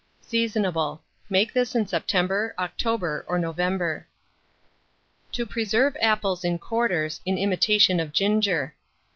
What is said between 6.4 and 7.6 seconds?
IN QUARTERS, in